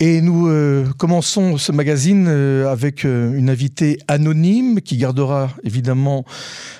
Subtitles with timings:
[0.00, 6.24] Et nous euh, commençons ce magazine euh, avec euh, une invitée anonyme qui gardera évidemment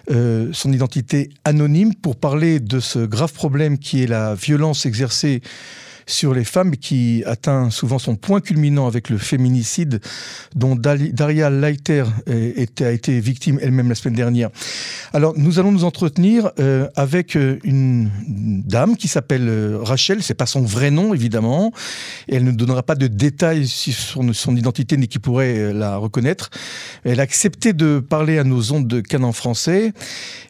[0.09, 5.43] son identité anonyme pour parler de ce grave problème qui est la violence exercée
[6.09, 10.01] sur les femmes qui atteint souvent son point culminant avec le féminicide
[10.57, 14.51] dont Daria Leiter a été victime elle-même la semaine dernière.
[15.13, 20.35] Alors nous allons nous entretenir euh, avec euh, une dame qui s'appelle euh, Rachel, c'est
[20.35, 21.73] pas son vrai nom évidemment,
[22.29, 26.51] et elle ne donnera pas de détails sur son identité ni qui pourrait la reconnaître.
[27.05, 29.93] Elle a accepté de parler à nos ondes de canon français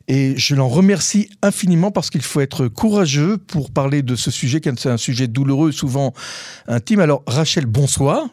[0.08, 4.60] et je l'en remercie infiniment parce qu'il faut être courageux pour parler de ce sujet,
[4.60, 6.14] qui est un sujet douloureux, souvent
[6.66, 7.00] intime.
[7.00, 8.26] Alors, Rachel, bonsoir.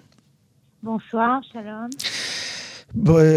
[0.81, 1.89] Bonsoir, shalom.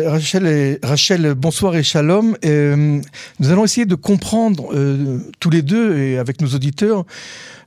[0.07, 2.37] Rachel, Rachel, bonsoir et shalom.
[2.45, 3.01] Euh,
[3.41, 7.05] nous allons essayer de comprendre euh, tous les deux et avec nos auditeurs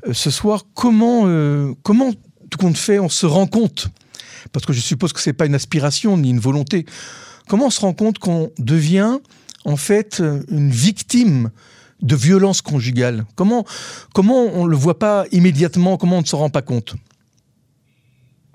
[0.08, 1.24] euh, ce soir comment,
[1.84, 2.12] comment
[2.50, 3.90] tout compte fait on se rend compte,
[4.54, 6.86] parce que je suppose que ce n'est pas une aspiration ni une volonté,
[7.50, 9.18] comment on se rend compte qu'on devient
[9.66, 11.52] en fait une victime
[12.02, 13.24] de violence conjugale.
[13.36, 13.64] Comment,
[14.14, 16.96] comment on ne le voit pas immédiatement Comment on ne s'en rend pas compte?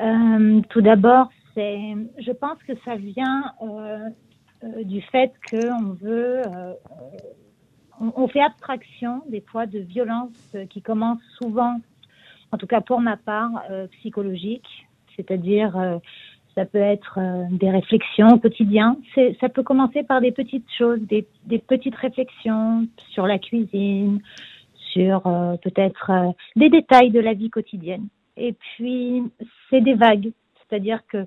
[0.01, 3.99] Euh, Tout d'abord, je pense que ça vient euh,
[4.65, 6.43] euh, du fait qu'on veut,
[8.01, 11.81] on, fait abstraction des fois de violences qui commencent souvent,
[12.53, 13.51] en tout cas pour ma part,
[13.93, 16.01] psychologiques, c'est-à-dire
[16.57, 18.97] ça peut être euh, des réflexions au quotidien.
[19.41, 21.27] Ça peut commencer par des petites choses, des,
[21.59, 24.21] petites réflexions sur la cuisine,
[24.93, 28.09] sur euh, peut-être euh, des détails de la vie quotidienne.
[28.39, 29.23] Et puis,
[29.69, 31.27] c'est des vagues, c'est-à-dire que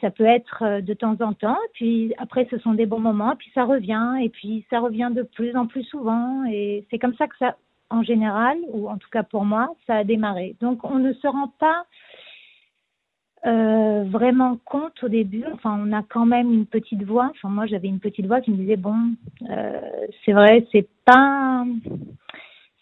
[0.00, 3.48] ça peut être de temps en temps, puis après ce sont des bons moments, puis
[3.54, 7.28] ça revient, et puis ça revient de plus en plus souvent, et c'est comme ça
[7.28, 7.54] que ça,
[7.88, 10.56] en général, ou en tout cas pour moi, ça a démarré.
[10.60, 11.84] Donc on ne se rend pas
[13.44, 15.44] euh, vraiment compte au début.
[15.52, 17.30] Enfin, on a quand même une petite voix.
[17.30, 18.96] Enfin, moi, j'avais une petite voix qui me disait bon,
[19.50, 19.80] euh,
[20.24, 21.64] c'est vrai, c'est pas,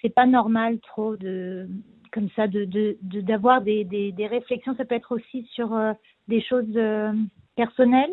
[0.02, 1.66] c'est pas normal trop de
[2.12, 2.66] comme ça de
[3.22, 4.74] d'avoir de, des, des, des, réflexions.
[4.76, 5.92] Ça peut être aussi sur euh,
[6.28, 7.12] des choses euh,
[7.56, 8.12] personnelles.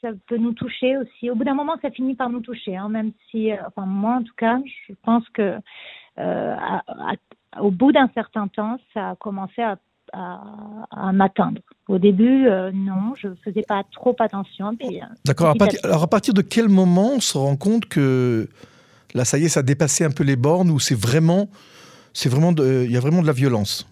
[0.00, 1.28] Ça peut nous toucher aussi.
[1.30, 4.22] Au bout d'un moment, ça finit par nous toucher, hein, même si, enfin moi en
[4.22, 5.58] tout cas, je pense que
[6.16, 6.82] à,
[7.60, 9.76] au bout d'un certain temps, ça a commencé à
[10.12, 11.60] à, m'atteindre.
[11.88, 14.76] Au début, euh, non, je ne faisais pas trop attention.
[14.82, 15.54] Euh, D'accord.
[15.84, 18.48] Alors, à partir de quel moment on se rend compte que
[19.14, 21.48] là, ça y est, ça a dépassé un peu les bornes ou c'est vraiment,
[22.12, 23.86] c'est vraiment, il y a vraiment de la violence?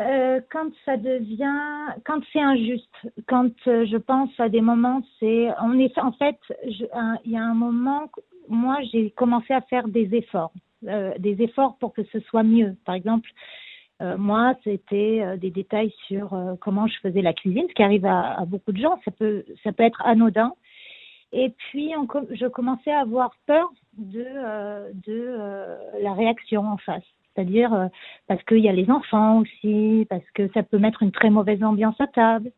[0.00, 2.88] Euh, quand ça devient, quand c'est injuste,
[3.28, 7.54] quand je pense à des moments, c'est, on est, en fait, il y a un
[7.54, 8.10] moment,
[8.48, 10.52] moi, j'ai commencé à faire des efforts,
[10.82, 12.76] des efforts pour que ce soit mieux.
[12.86, 13.28] Par exemple,
[14.00, 17.82] euh, moi, c'était euh, des détails sur euh, comment je faisais la cuisine, ce qui
[17.82, 18.98] arrive à, beaucoup de gens.
[19.04, 20.54] Ça peut, ça peut être anodin.
[21.32, 21.92] Et puis,
[22.32, 24.24] je commençais à avoir peur de,
[25.06, 25.36] de
[26.02, 27.04] la réaction en face.
[27.34, 27.88] C'est-à-dire
[28.26, 31.62] parce qu'il y a les enfants aussi, parce que ça peut mettre une très mauvaise
[31.62, 32.50] ambiance à table.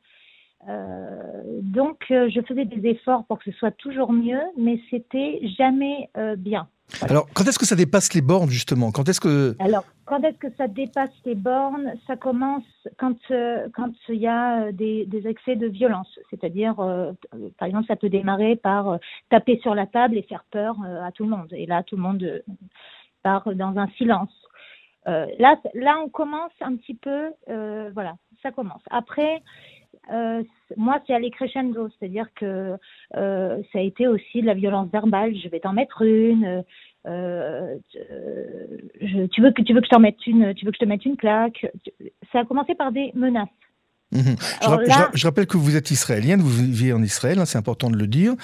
[0.67, 6.67] donc, je faisais des efforts pour que ce soit toujours mieux, mais c'était jamais bien.
[7.01, 8.93] Alors, quand est-ce que ça dépasse les bornes, justement?
[8.93, 9.57] Quand est-ce que...
[9.59, 11.95] Alors, quand est-ce que ça dépasse les bornes?
[12.07, 12.65] Ça commence
[12.99, 16.19] quand euh, quand il y a euh, des, des excès de violence.
[16.31, 17.13] C'est-à-dire, euh,
[17.59, 18.99] par exemple, ça peut démarrer par
[19.31, 21.49] taper sur la table et faire peur à tout le monde.
[21.53, 22.43] Et là, tout le monde
[23.23, 24.33] part dans un silence.
[25.07, 27.33] là, là, on commence un petit peu...
[27.95, 28.83] voilà, ça commence.
[28.91, 29.43] Après...
[30.77, 32.77] moi, c'est aller crescendo, c'est-à-dire que
[33.15, 35.35] ça a été aussi de la violence verbale.
[35.37, 36.65] Je vais t'en mettre une.
[37.07, 37.79] Euh,
[39.01, 40.85] je, tu veux que tu veux que je t'en mette une, tu veux que je
[40.85, 41.67] te mette une claque?
[42.33, 43.49] Ça a commencé par des menaces.
[44.13, 44.37] Mhm.
[45.15, 48.07] Je, rappelle que vous êtes israélienne, vous vivez en Israël, hein, c'est important de le
[48.07, 48.35] dire,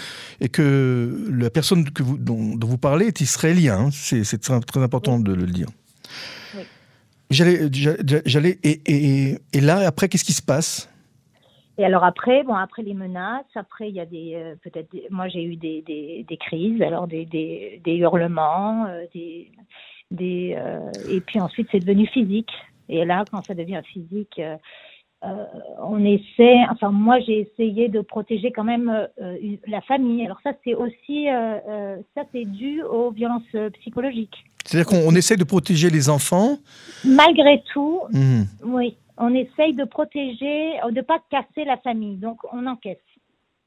[0.40, 3.78] et que la personne que vous, dont, vous parlez est israélien.
[3.78, 5.68] Hein, c'est très, très, important de le dire.
[6.56, 6.62] Oui.
[7.30, 7.68] J'allais,
[8.24, 10.88] j'allais, et, et, et là, après, qu'est-ce qui se passe?
[11.78, 15.28] Et alors après, bon, après les menaces, après il y a des, euh, peut-être, moi
[15.28, 19.52] j'ai eu des, des, des, crises, alors des, des, des hurlements, euh, des,
[20.10, 22.50] des, euh, et puis ensuite c'est devenu physique.
[22.88, 24.40] Et là, quand ça devient physique,
[25.22, 29.06] on essaie, enfin moi j'ai essayé de protéger quand même
[29.66, 30.24] la famille.
[30.24, 31.26] Alors ça c'est aussi,
[32.14, 34.42] ça c'est dû aux violences psychologiques.
[34.64, 36.56] C'est-à-dire qu'on essaie de protéger les enfants
[37.04, 38.42] Malgré tout, mmh.
[38.64, 42.16] oui on essaye de protéger, de ne pas casser la famille.
[42.16, 42.98] Donc, on encaisse.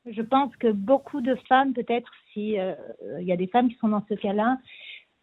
[0.09, 2.73] Je pense que beaucoup de femmes, peut-être, si euh,
[3.19, 4.57] il y a des femmes qui sont dans ce cas-là,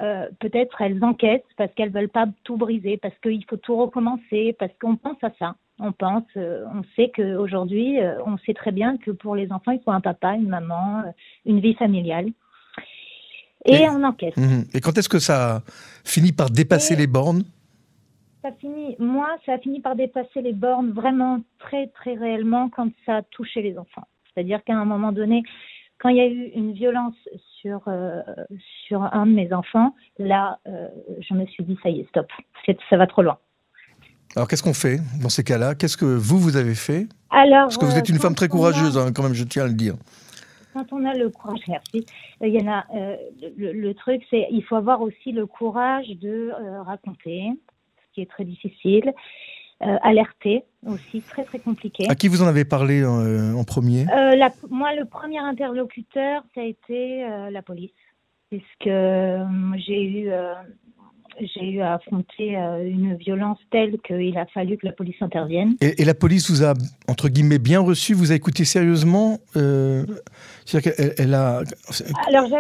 [0.01, 4.55] euh, peut-être elles encaissent parce qu'elles veulent pas tout briser, parce qu'il faut tout recommencer,
[4.59, 5.57] parce qu'on pense à ça.
[5.81, 9.73] On pense, euh, on sait qu'aujourd'hui, euh, on sait très bien que pour les enfants,
[9.73, 11.03] il faut un papa, une maman,
[11.47, 12.29] une vie familiale.
[13.65, 14.37] Et, on encaisse.
[14.37, 14.67] Mhm.
[14.73, 15.63] Et quand est-ce que ça
[16.05, 17.43] finit par dépasser les bornes?
[18.43, 22.89] Ça finit, moi, ça a fini par dépasser les bornes vraiment très, très réellement quand
[23.05, 24.07] ça a touché les enfants.
[24.33, 25.43] C'est-à-dire qu'à un moment donné,
[25.99, 27.17] quand il y a eu une violence
[27.61, 28.23] sur, euh,
[28.87, 30.87] sur un de mes enfants, là, euh,
[31.21, 32.29] je me suis dit, ça y est, stop,
[32.89, 33.39] ça va trop loin.
[34.37, 35.75] Alors, qu'est-ce qu'on fait dans ces cas-là?
[35.75, 37.09] Qu'est-ce que vous, vous avez fait?
[37.31, 39.65] Alors, Parce que vous êtes une euh, femme très courageuse, hein, quand même, je tiens
[39.65, 39.95] à le dire.
[40.75, 42.07] Quand on a le courage, merci.
[42.43, 42.85] Il y en a,
[43.57, 46.53] le, le, truc, c'est il faut avoir aussi le courage de
[46.85, 47.51] raconter,
[48.19, 49.13] qui est très difficile.
[49.81, 52.05] Euh, alerté aussi, très très compliqué.
[52.09, 54.07] À qui vous en avez parlé euh, en premier?
[54.13, 54.35] Euh,
[54.71, 57.93] Moi, le premier interlocuteur, ça a été la police,
[58.51, 58.91] puisque
[59.87, 60.31] j'ai eu,
[61.41, 65.77] j'ai eu à affronter une violence telle qu'il a fallu que la police intervienne.
[65.81, 66.75] Et, la police vous a,
[67.07, 69.39] entre guillemets, bien reçu, vous a écouté sérieusement?
[69.53, 71.63] C'est-à-dire qu'elle elle a...
[72.27, 72.51] Alors,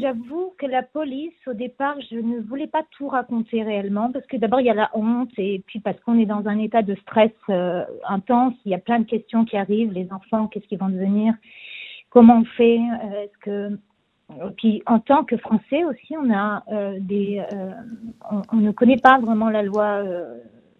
[0.00, 4.36] J'avoue que la police, au départ, je ne voulais pas tout raconter réellement parce que
[4.36, 6.94] d'abord il y a la honte et puis parce qu'on est dans un état de
[6.96, 10.78] stress euh, intense, il y a plein de questions qui arrivent, les enfants, qu'est-ce qu'ils
[10.78, 11.34] vont devenir,
[12.10, 13.78] comment on fait, euh, est-ce que
[14.56, 17.44] puis en tant que Français aussi, on a euh, des,
[18.50, 20.02] on, ne connaît pas vraiment la loi,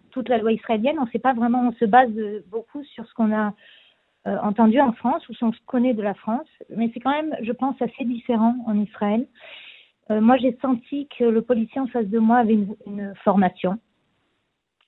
[0.09, 2.11] toute la loi israélienne, on ne sait pas vraiment, on se base
[2.49, 3.53] beaucoup sur ce qu'on a
[4.27, 7.35] euh, entendu en France, où on se connaît de la France, mais c'est quand même,
[7.43, 9.27] je pense, assez différent en Israël.
[10.09, 12.57] Euh, moi, j'ai senti que le policier en face de moi avait
[12.87, 13.77] une, formation.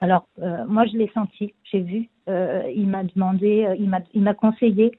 [0.01, 2.09] Alors, euh, moi, je l'ai senti, j'ai vu.
[2.27, 4.91] il m'a demandé, il m'a conseillé,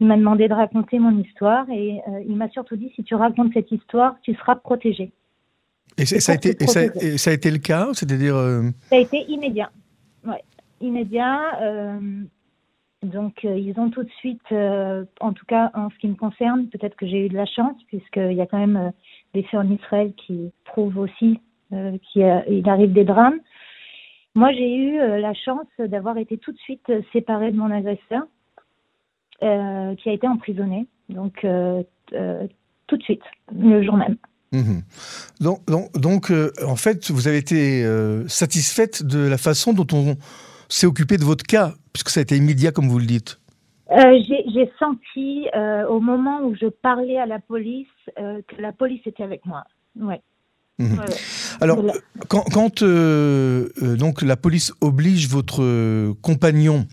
[0.00, 3.52] il m'a demandé de raconter mon histoire et il m'a surtout dit si tu racontes
[3.52, 5.12] cette histoire, tu seras protégé.
[5.98, 8.34] Et, ça, a été, ça, a été le cas C'est-à-dire.
[8.88, 9.70] Ça a été immédiat.
[10.26, 10.42] Ouais,
[10.80, 11.58] immédiat.
[13.04, 16.14] Donc, euh, ils ont tout de suite, euh, en tout cas en ce qui me
[16.14, 18.90] concerne, peut-être que j'ai eu de la chance, puisqu'il y a quand même euh,
[19.34, 21.40] des faits en Israël qui prouvent aussi
[22.12, 23.40] qu'il arrive des drames.
[24.36, 28.22] Moi, j'ai eu la chance d'avoir été tout de suite séparée de mon agresseur,
[29.40, 30.86] qui a été emprisonné.
[31.08, 31.44] Donc,
[32.86, 33.22] tout de suite,
[33.52, 34.16] le jour même.
[34.52, 34.82] Mmh
[35.40, 36.32] donc,
[36.64, 37.84] en fait, vous avez été
[38.28, 40.16] satisfaite de la façon dont on
[40.68, 43.40] s'est occupé de votre cas puisque ça a été immédiat, comme vous le dites
[43.90, 47.86] euh, J'ai senti euh, au moment où je parlais à la police
[48.18, 49.64] euh, que la police était avec moi.
[49.98, 50.20] Ouais.
[50.78, 51.00] Mhm.
[51.60, 51.84] Alors,
[52.28, 56.86] quand, quand donc la police oblige votre compagnon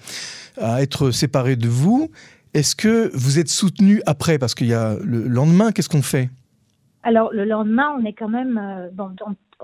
[0.58, 2.12] à être séparé de vous,
[2.54, 4.38] est-ce que vous êtes soutenu après?
[4.38, 6.30] Parce qu'il y a le lendemain, qu'est-ce qu'on fait?
[7.02, 8.60] Alors, le lendemain, on est quand même.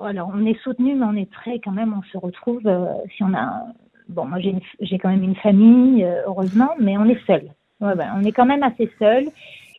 [0.01, 1.94] alors, on est soutenu, mais on est très quand même.
[1.94, 2.63] On se retrouve
[3.15, 3.68] si on a
[4.09, 7.51] bon, moi j'ai quand même une famille, euh, heureusement, mais on est seul.
[7.80, 9.25] On est quand même assez seul.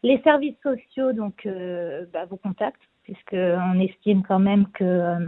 [0.03, 5.19] Les services sociaux donc euh, bah, vous contactent puisqu'on estime quand même que euh,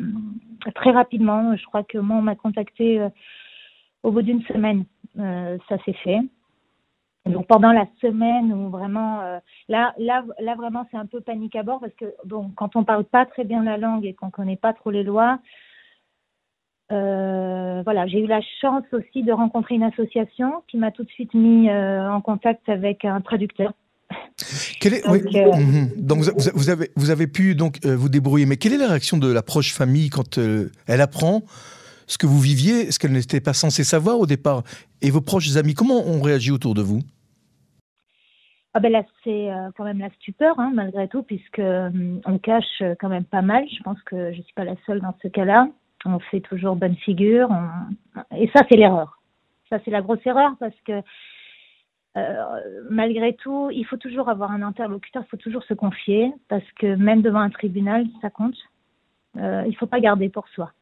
[0.74, 3.00] très rapidement, je crois que moi on m'a contacté
[4.02, 4.84] au bout d'une semaine,
[5.16, 6.20] ça s'est fait.
[7.26, 11.62] Donc pendant la semaine où vraiment là là là vraiment c'est un peu panique à
[11.62, 14.56] bord parce que bon quand on parle pas très bien la langue et qu'on connaît
[14.56, 15.38] pas trop les lois,
[16.92, 21.10] euh, voilà, j'ai eu la chance aussi de rencontrer une association qui m'a tout de
[21.10, 23.72] suite mis euh, en contact avec un traducteur.
[25.96, 29.18] donc, euh, vous, avez, vous avez pu donc vous débrouiller, mais quelle est la réaction
[29.18, 31.42] de la proche famille quand elle apprend
[32.08, 34.64] ce que vous viviez, ce qu'elle n'était pas censée savoir au départ?
[35.00, 37.00] Et vos proches amis, comment ont réagi autour de vous?
[38.74, 43.08] Ah ben là, c'est quand même la stupeur, hein, malgré tout, puisque on cache quand
[43.08, 43.64] même pas mal.
[43.68, 45.68] Je pense que je ne suis pas la seule dans ce cas-là
[46.04, 47.50] on fait toujours bonne figure.
[48.36, 49.18] Et ça, c'est l'erreur.
[49.68, 51.02] Ça, c'est la grosse erreur parce que
[52.16, 52.20] euh,
[52.90, 56.96] malgré tout, il faut toujours avoir un interlocuteur, il faut toujours se confier parce que
[56.96, 58.56] même devant un tribunal, ça compte.
[59.38, 60.72] Euh, il ne faut pas garder pour soi.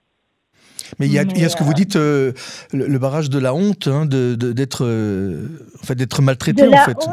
[0.99, 4.07] Mais il y a, ce que vous euh, dites, le, barrage de la honte, hein,
[4.07, 6.67] d'être en fait, d'être maltraité.
[6.67, 7.09] en fait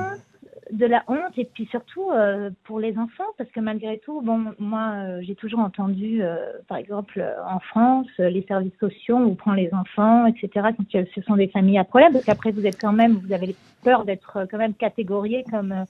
[0.72, 4.54] de la honte et puis surtout euh, pour les enfants parce que malgré tout bon
[4.58, 9.54] moi euh, j'ai toujours entendu euh, par exemple en France les services sociaux on prend
[9.54, 12.14] les enfants etc quand ce sont des familles à problème.
[12.14, 15.86] Parce qu'après vous êtes quand même vous avez peur d'être quand même catégorié comme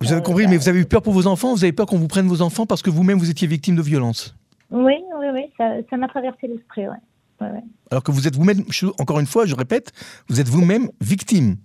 [0.00, 1.98] vous avez compris mais vous avez eu peur pour vos enfants vous avez peur qu'on
[1.98, 4.36] vous prenne vos enfants parce que vous-même vous étiez victime de violence.
[4.70, 7.48] Oui oui oui ça m'a traversé l'esprit ouais.
[7.90, 8.62] alors que vous êtes vous-même
[8.98, 9.92] encore une fois je répète
[10.28, 11.56] vous êtes vous-même victime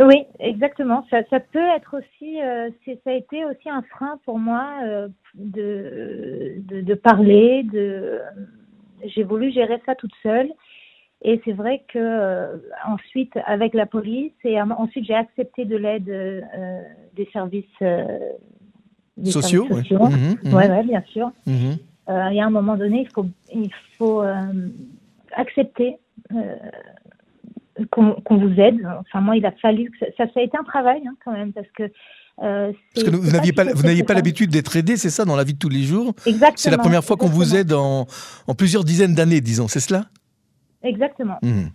[0.00, 1.04] Oui, exactement.
[1.10, 6.54] Ça, peut être aussi, euh, ça a été aussi un frein pour moi euh, de,
[6.66, 7.64] de, parler.
[7.64, 8.18] De,
[9.04, 10.50] j'ai voulu gérer ça toute seule.
[11.22, 16.46] Et c'est vrai que euh, ensuite, avec la police, et ensuite j'ai accepté de l'aide
[17.14, 17.66] des services
[19.24, 19.66] sociaux.
[19.70, 20.54] Oui, mhm, mhm.
[20.54, 21.30] ouais, bien sûr.
[21.46, 24.22] Il y a un moment donné, il faut, il faut
[25.32, 25.98] accepter
[27.90, 28.86] qu'on vous aide.
[29.00, 31.52] Enfin, moi, il a fallu que ça, ça, a été un travail hein, quand même,
[31.52, 31.84] parce que.
[32.42, 35.36] Euh, parce que vous n'aviez pas, vous n'aviez pas l'habitude d'être aidé, c'est ça, dans
[35.36, 36.14] la vie de tous les jours?
[36.24, 36.56] Exactement.
[36.56, 38.06] C'est la première fois qu'on vous aide en,
[38.46, 40.06] en, plusieurs dizaines d'années, disons, c'est cela?
[40.82, 41.36] Exactement.
[41.42, 41.66] Mmh.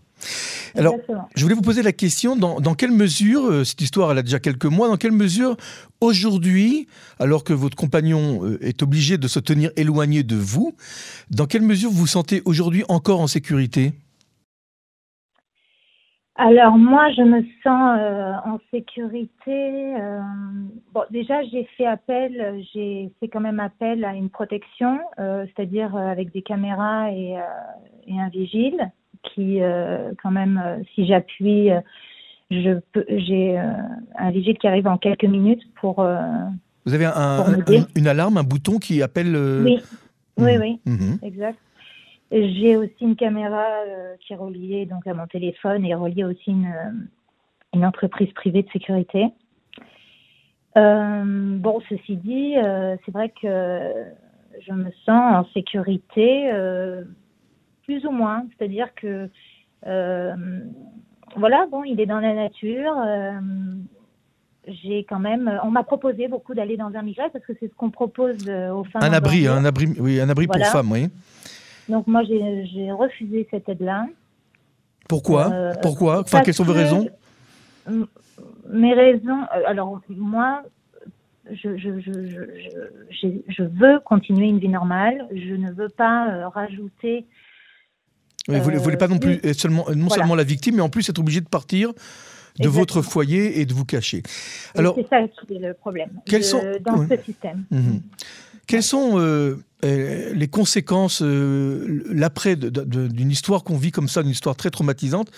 [0.78, 0.96] Alors,
[1.36, 4.24] je voulais vous poser la question, dans, dans quelle mesure, euh, cette histoire elle a
[4.24, 5.56] déjà quelques mois, dans quelle mesure
[6.02, 6.88] aujourd'hui,
[7.20, 10.76] alors que votre compagnon euh, est obligé de se tenir éloigné de vous,
[11.30, 13.94] dans quelle mesure vous vous sentez aujourd'hui encore en sécurité?
[16.38, 19.30] Alors moi, je me sens euh, en sécurité.
[19.48, 20.20] Euh,
[20.94, 25.96] bon, déjà, j'ai fait appel, j'ai fait quand même appel à une protection, euh, c'est-à-dire
[25.96, 27.36] avec des caméras et,
[28.08, 28.92] et un vigile
[29.24, 29.60] qui,
[30.22, 31.70] quand même, si j'appuie,
[32.52, 36.06] je peux, j'ai un vigile qui arrive en quelques minutes pour.
[36.86, 37.44] Vous avez un,
[37.96, 39.36] une alarme, un bouton qui appelle.
[39.36, 39.80] Oui,
[40.38, 41.18] oui, oui, mhm.
[41.24, 41.58] exact.
[42.32, 46.52] J'ai aussi une caméra euh, qui est reliée donc à mon téléphone et reliée aussi
[46.52, 46.92] une, euh,
[47.74, 49.28] une entreprise privée de sécurité.
[50.78, 51.24] Euh,
[51.58, 52.56] bon, ceci dit,
[53.06, 53.94] c'est vrai que
[54.68, 56.50] je me sens en sécurité,
[57.84, 58.46] plus ou moins.
[58.58, 59.30] C'est-à-dire que,
[61.38, 62.94] voilà, bon, il est dans la nature.
[64.68, 67.76] j'ai quand même, on m'a proposé beaucoup d'aller dans un migrage parce que c'est ce
[67.76, 69.04] qu'on propose aux femmes.
[69.04, 71.08] Un abri, un abri, oui, un abri pour femmes, oui.
[71.90, 74.08] Donc moi, j'ai refusé cette aide-là.
[75.08, 75.52] Pourquoi?
[75.52, 76.22] Euh, Pourquoi?
[76.22, 77.08] Enfin, quelles sont vos raisons?
[78.70, 80.64] Mes raisons, euh, alors moi,
[81.52, 85.28] je, je, je, je, veux continuer une vie normale.
[85.32, 87.26] Je ne veux pas euh, rajouter.
[88.48, 91.08] vous ne voulez pas non plus être seulement, non seulement la victime, mais en plus
[91.10, 91.92] être obligé de partir
[92.60, 94.24] de votre foyer et de vous cacher.
[94.76, 96.10] Alors, c'est ça qui est le problème
[96.42, 96.62] sont...
[96.82, 97.66] dans ce système.
[97.70, 98.02] Mhm.
[98.68, 104.32] Quelles sont euh, euh, les conséquences, euh, l'après d'une histoire qu'on vit comme ça, d'une
[104.32, 105.30] histoire très traumatisante?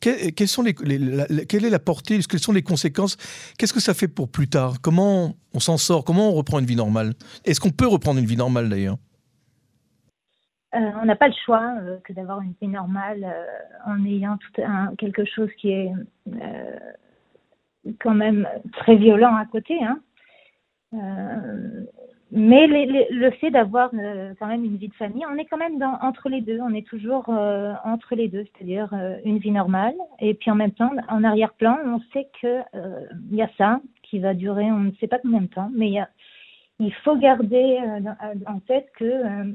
[0.00, 3.16] Quelle est la portée Quelles sont les conséquences?
[3.56, 4.80] Qu'est-ce que ça fait pour plus tard?
[4.82, 6.04] Comment on s'en sort?
[6.04, 7.12] Comment on reprend une vie normale?
[7.44, 8.96] Est-ce qu'on peut reprendre une vie normale d'ailleurs?
[10.72, 11.74] On n'a pas le choix
[12.04, 13.32] que d'avoir une vie normale
[13.86, 14.38] en ayant
[14.98, 15.92] quelque chose qui est
[18.00, 19.78] quand même très violent à côté.
[19.84, 20.00] Hein.
[22.34, 25.74] Mais le fait d'avoir euh, quand même une vie de famille, on est quand même
[26.00, 29.94] entre les deux, on est toujours euh, entre les deux, c'est-à-dire euh, une vie normale,
[30.18, 32.60] et puis en même temps, en arrière-plan, on sait que
[33.30, 35.92] il y a ça qui va durer, on ne sait pas combien de temps, mais
[36.80, 37.78] il, faut garder
[38.46, 39.54] en tête que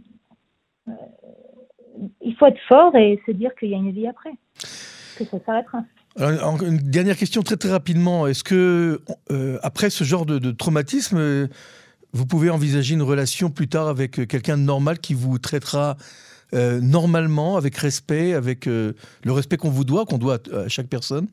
[2.22, 4.34] il faut être fort et se dire qu'il y a une vie après,
[5.18, 5.84] que ça s'arrêtera.
[6.20, 8.28] Alors, une dernière question très très rapidement.
[8.28, 9.02] Est-ce que
[9.64, 11.50] après ce genre de traumatisme,
[12.18, 15.96] vous pouvez envisager une relation plus tard avec euh, quelqu'un de normal qui vous traitera
[16.54, 18.94] euh, normalement, avec respect, avec euh,
[19.24, 21.28] le respect qu'on vous doit, qu'on doit à, chaque personne?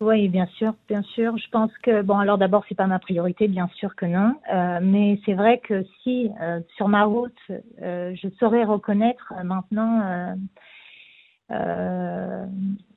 [0.00, 1.36] Oui, bien sûr, bien sûr.
[1.38, 4.34] Je pense que bon, alors d'abord, c'est pas ma priorité, bien sûr que non.
[4.82, 6.28] mais c'est vrai que si
[6.76, 7.38] sur ma route,
[7.78, 10.34] je saurais reconnaître maintenant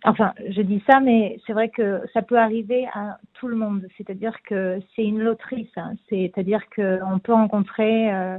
[0.05, 3.87] enfin, je dis ça, mais c'est vrai que ça peut arriver à tout le monde.
[3.97, 5.69] C'est-à-dire que c'est une loterie.
[6.09, 8.37] C'est-à-dire qu'on peut rencontrer euh,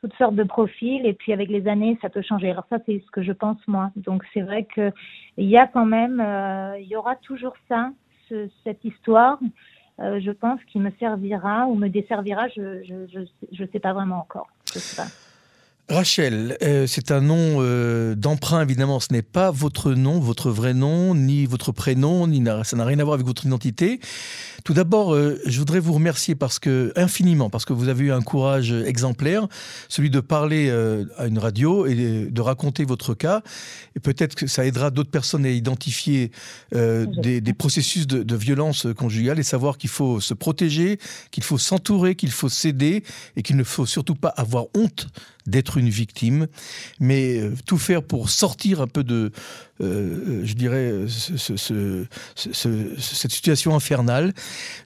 [0.00, 2.50] toutes sortes de profils et puis avec les années, ça peut changer.
[2.50, 3.90] Alors ça, c'est ce que je pense moi.
[3.96, 4.92] Donc c'est vrai qu'il
[5.38, 7.90] y a quand même, euh, il y aura toujours ça,
[8.64, 9.38] cette histoire.
[9.98, 12.48] je pense qui me servira ou me desservira.
[12.48, 14.48] Je je je, sais pas vraiment encore.
[14.72, 15.25] Je sais.
[15.88, 20.74] Rachel, euh, c'est un nom euh, d'emprunt, évidemment, ce n'est pas votre nom, votre vrai
[20.74, 24.00] nom, ni votre prénom, ni ça n'a rien à voir avec votre identité.
[24.64, 28.12] Tout d'abord, euh, je voudrais vous remercier parce que, infiniment, parce que vous avez eu
[28.12, 29.46] un courage exemplaire,
[29.88, 30.72] celui de parler
[31.18, 33.42] à une radio et de raconter votre cas.
[33.94, 36.32] Et peut-être que ça aidera d'autres personnes à identifier
[36.72, 40.98] des, des, processus de, de violence conjugale et savoir qu'il faut se protéger,
[41.30, 43.04] qu'il faut s'entourer, qu'il faut s'aider
[43.36, 45.06] et qu'il ne faut surtout pas avoir honte
[45.46, 46.46] d'être une victime,
[47.00, 49.30] mais euh, tout faire pour sortir un peu de,
[49.80, 50.92] euh, je dirais,
[52.36, 54.32] cette situation infernale.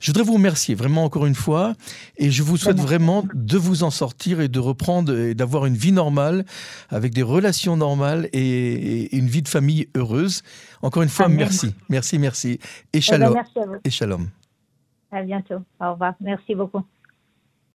[0.00, 1.74] Je voudrais vous remercier vraiment encore une fois,
[2.16, 5.76] et je vous souhaite vraiment de vous en sortir et de reprendre et d'avoir une
[5.76, 6.44] vie normale,
[6.88, 10.42] avec des relations normales et, une vie de famille heureuse.
[10.82, 12.50] Encore une fois, merci, merci, merci.
[12.52, 13.34] Et eh ben, shalom.
[13.34, 13.76] merci à vous.
[13.84, 14.28] Et shalom.
[15.12, 15.62] À bientôt.
[15.80, 16.14] Au revoir.
[16.20, 16.84] Merci beaucoup.